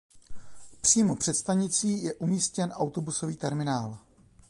Přímo 0.81 1.15
před 1.15 1.33
stanicí 1.33 2.03
je 2.03 2.13
umístěn 2.13 2.71
autobusový 2.71 3.35
terminál. 3.37 3.97